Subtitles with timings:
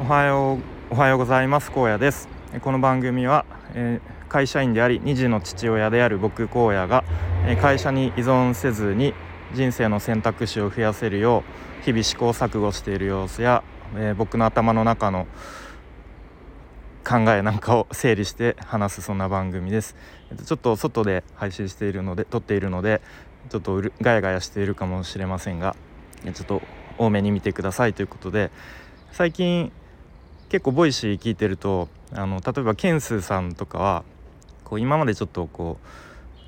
[0.00, 0.54] おはよ
[0.90, 2.26] うおはようございます荒野です。
[2.62, 7.04] この番組は、えー、会社員であり2児の父親である僕荒野が、
[7.46, 9.12] えー、会社に依存せずに
[9.52, 11.44] 人生の選択肢を増やせるよ
[11.82, 13.62] う日々試行錯誤している様子や、
[13.94, 15.26] えー、僕の頭の中の
[17.06, 19.96] 考えなんかを整理して話すそんな番組です、
[20.46, 23.02] ちょっと外で配信しているので撮っているので
[23.50, 25.76] ちょっとガヤガヤしているかもしれませんが
[26.24, 26.62] ちょっと
[26.96, 28.50] 大目に見てくださいということで
[29.12, 29.70] 最近
[30.50, 34.04] 結構 Voicy聞いてるとあの例えばけんすうさんとかは
[34.64, 35.78] こう今までちょっとこ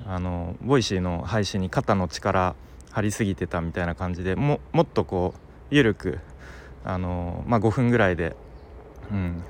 [0.05, 2.55] うあの Voicyの配信に肩の力
[2.91, 5.33] 張りすぎてたみたいな感じでももっとこ
[5.71, 6.19] う緩く
[6.83, 8.35] あの、まあ、5分ぐらいで、
[9.09, 9.41] うん、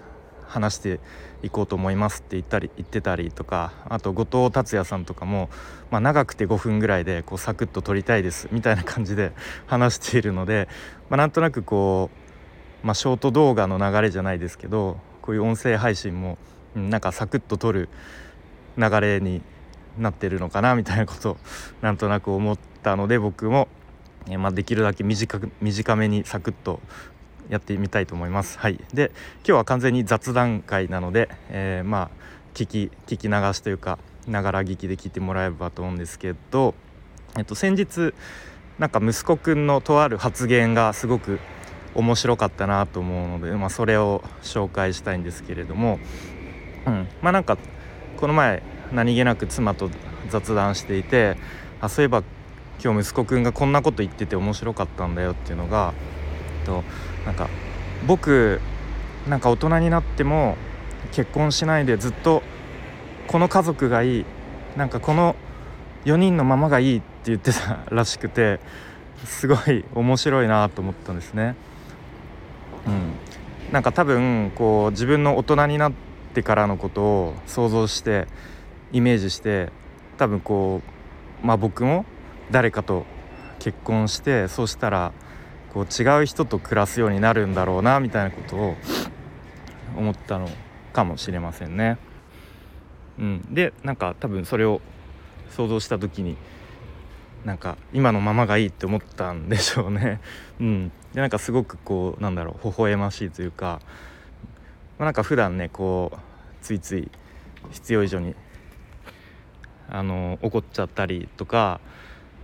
[0.45, 0.99] 話して
[1.41, 5.49] いこうと思いますって言ったり言ってたりとかあと後藤達也さんとかも、
[5.89, 9.31] まあ、長くて5分ぐらいでこうサクッと撮りたいですみたいな感じで
[9.65, 10.69] 話しているので、
[11.09, 12.22] まあ、なんとなくこう
[12.83, 16.37] まあ、ショート動画の流れじゃないですけどこういう音声配信も
[16.75, 17.89] なんかサクッと撮る
[18.77, 19.41] 流れに
[19.97, 21.37] なってるのかなみたいなことを
[21.81, 23.67] なんとなく思ったので僕も、
[24.27, 26.79] えまあ、できるだけ短く短めにサクッと
[27.49, 28.57] やってみたいと思います。
[28.57, 32.09] はい、で今日は完全に雑談会なので、えー、まあ
[32.53, 36.73] 聞き聞き流しというかながら聞きで聞いてもらえればと思うんですけど、
[37.37, 38.13] えっと、先日
[38.79, 41.39] なんか息子くんのとある発言がすごく
[41.95, 45.99] 面白かったなと思うので、まあ、それを紹介したいんですけれども、
[46.85, 47.57] うん、まあなんか
[48.17, 49.89] この前何気なく妻と
[50.29, 51.37] 雑談していて
[51.81, 52.23] あそういえば
[52.83, 55.93] 今日息子くんがこんなこと言ってて面白かったんだよっていうのが
[56.59, 56.83] えっと
[57.25, 57.49] なんか
[58.07, 58.59] 僕
[59.27, 60.57] なんか大人になっても
[61.11, 62.43] 結婚しないでずっと
[63.27, 64.25] この家族がいい
[64.75, 65.35] なんかこの
[66.05, 68.59] 4人のままがいいって言ってたらしくて
[69.23, 71.55] すごい面白いなと思ったんですね。
[72.87, 73.13] うん、
[73.71, 75.93] なんか多分こう自分の大人になっ
[76.33, 78.27] てからのことを想像して
[78.91, 79.71] イメージして
[80.17, 80.81] 多分こ
[81.43, 82.05] うまあ僕も
[82.51, 83.05] 誰かと
[83.59, 85.13] 結婚してそうしたら
[85.73, 88.75] こう違う人と暮らすようになるんだろうなみたいなことを
[89.97, 90.49] 思ったの
[90.91, 91.97] かもしれませんね。
[93.17, 94.81] うん、でなんか多分それを
[95.49, 96.35] 想像した時に
[97.45, 100.21] なんか今のままがいいって思ったんでしょうね。
[100.59, 103.79] うん、でなんかすごくこうなんだろう微笑ましいというか、
[104.97, 106.17] まあ、なんか普段ねこう
[106.61, 107.11] ついつい
[107.71, 108.35] 必要以上に
[109.89, 111.81] あの怒っちゃったりとか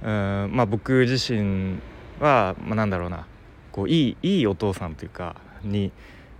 [0.03, 1.79] うんまあ僕自身
[2.19, 3.25] は、まあ、なんだろうな
[3.71, 5.91] こういいいいお父さんというかに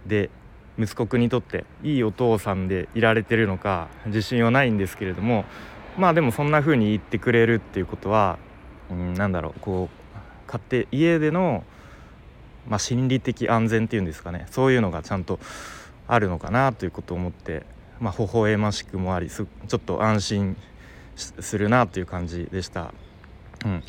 [0.06, 0.30] で
[0.78, 5.46] 息子くんにとっていいお父さんでいられてるのか自信はないんですけれども
[5.98, 8.40] まあでもそんな風に言ってくれるっていうことは
[8.91, 10.00] うん、なんだろうこう
[10.47, 11.63] 家庭家での、
[12.67, 14.47] まあ、心理的安全っていうんですかね。
[14.50, 15.39] そういうのがちゃんと
[16.07, 17.63] あるのかなということを思って、
[18.00, 20.57] まあ、微笑ましくもありちょっと安心
[21.16, 22.94] するなという感じでした。
[23.66, 23.83] うん、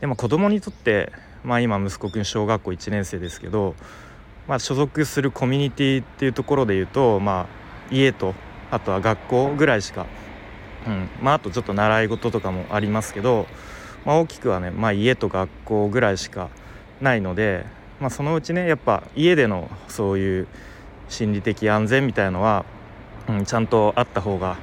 [0.00, 1.10] でも子供にとって、
[1.42, 3.74] まあ、今息子くん小学校1年生ですけど、
[4.46, 7.48] まあ、所属するコミュニティっていうところで言うと、ま
[7.90, 8.34] あ、家と
[8.70, 10.06] あとは学校ぐらいしか、
[10.86, 11.08] うん。
[11.20, 13.46] まあ、あとちょっと習い事とかもありますけど
[14.06, 16.48] まあ、大きくはね、まあ、家と学校ぐらいしか
[17.00, 17.66] ないので、
[18.00, 20.46] まあ、そのうちねやっぱ家でのそういう
[21.08, 22.64] 心理的安全みたいのは、
[23.28, 24.56] うん、ちゃんとあった方が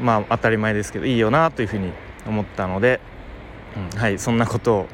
[0.00, 1.92] まあ当たり前ですけどいいよなというふうに
[2.26, 3.00] 思ったので、
[3.92, 4.86] うん、はいそんなことを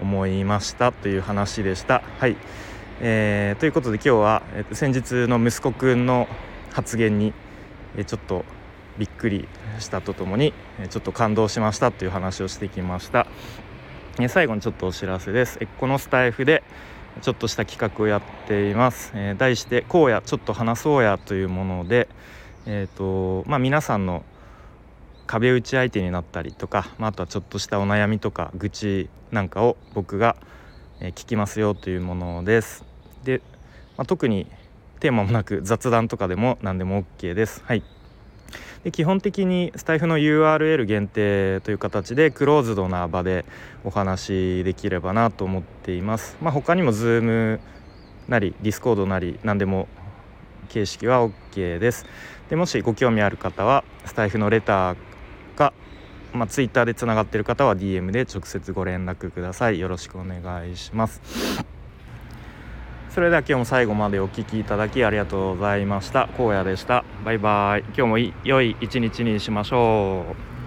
[0.00, 2.02] 思いましたという話でした。
[2.18, 2.36] はい
[3.00, 6.28] えー、ということで今日は、えー、先日の息子くんの
[6.72, 7.32] 発言に、
[7.96, 8.44] え、ちょっと
[9.00, 10.52] びっくりしたとともに
[10.90, 13.26] ちょっと感動しましたという話をしてきました。
[14.28, 15.58] 最後にちょっとお知らせです。
[15.78, 16.62] このスタイフで
[17.22, 19.14] ちょっとした企画をやっています。
[19.38, 22.08] 題して「こうやちょっと話そうや」というもので
[22.66, 24.22] えっ、ー、とまあ皆さんの
[25.26, 30.36] 壁打ち相手になったりとか、まあ、あとはちょっとしたお悩みとか愚痴なんかを僕が
[31.00, 32.84] 聞きますよというものです。
[33.24, 33.40] で、
[33.96, 34.46] まあ、特に
[34.98, 37.62] テーマもなく雑談とかでも何でも OK です。
[37.64, 37.82] はい。
[38.84, 43.44] で基本的にスタイフの URL 限定という形でクローズドな場で
[43.84, 46.36] お話できればなと思っています。
[46.40, 47.60] まあ、他にも Zoom
[48.28, 49.88] なり Discord なり何でも
[50.70, 52.06] 形式は OK です。
[52.48, 54.96] でもしご興味ある方はスタイフのレター
[55.56, 55.74] か、
[56.32, 59.78] まあ、Twitter でつながってる方は DM で直接ご連絡ください。
[59.78, 61.79] よろしくお願いします。
[63.10, 66.28] それでは今日も最後までお聴きいただきありがとうございました。
[66.38, 67.04] 荒野でした。
[67.24, 67.80] バイバイ。
[67.96, 70.26] 今日も良い一日にしましょ
[70.56, 70.59] う。